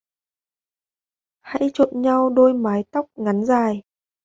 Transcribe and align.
Hãy 1.41 1.69
trộn 1.73 2.01
nhau 2.01 2.29
đôi 2.29 2.53
mái 2.53 2.83
tóc 2.91 3.05
ngắn 3.15 3.45
dài! 3.45 3.81